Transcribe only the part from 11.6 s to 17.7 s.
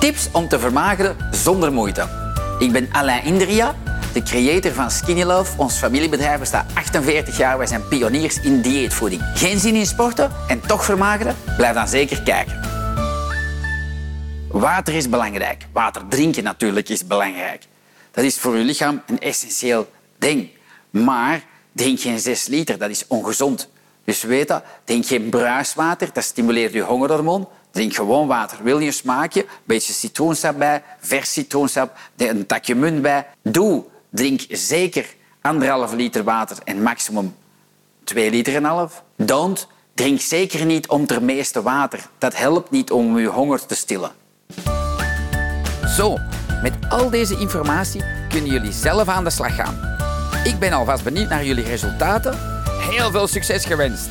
dan zeker kijken. Water is belangrijk. Water drinken natuurlijk is belangrijk.